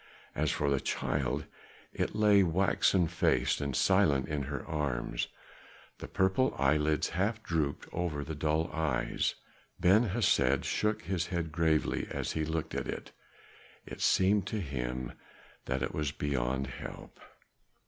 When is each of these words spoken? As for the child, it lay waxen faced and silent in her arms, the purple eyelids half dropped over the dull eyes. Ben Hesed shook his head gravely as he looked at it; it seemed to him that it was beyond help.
As 0.33 0.49
for 0.49 0.67
the 0.71 0.79
child, 0.81 1.45
it 1.93 2.15
lay 2.15 2.41
waxen 2.41 3.05
faced 3.07 3.61
and 3.61 3.75
silent 3.75 4.27
in 4.27 4.41
her 4.49 4.65
arms, 4.65 5.27
the 5.99 6.07
purple 6.07 6.55
eyelids 6.57 7.09
half 7.09 7.43
dropped 7.43 7.87
over 7.93 8.23
the 8.23 8.33
dull 8.33 8.71
eyes. 8.73 9.35
Ben 9.79 10.05
Hesed 10.05 10.65
shook 10.65 11.03
his 11.03 11.27
head 11.27 11.51
gravely 11.51 12.07
as 12.09 12.31
he 12.31 12.43
looked 12.43 12.73
at 12.73 12.87
it; 12.87 13.11
it 13.85 14.01
seemed 14.01 14.47
to 14.47 14.59
him 14.59 15.11
that 15.65 15.83
it 15.83 15.93
was 15.93 16.11
beyond 16.11 16.65
help. 16.65 17.19